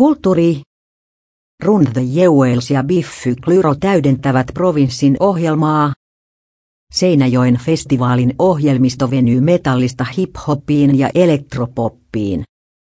Kulttuuri. 0.00 0.60
Run 1.64 1.86
the 1.92 2.00
Jewels 2.00 2.70
ja 2.70 2.84
Biffy 2.84 3.34
Clyro 3.44 3.74
täydentävät 3.74 4.46
provinssin 4.54 5.16
ohjelmaa. 5.20 5.92
Seinäjoen 6.94 7.58
festivaalin 7.64 8.34
ohjelmisto 8.38 9.10
venyy 9.10 9.40
metallista 9.40 10.06
hip-hopiin 10.16 10.98
ja 10.98 11.10
elektropoppiin. 11.14 12.42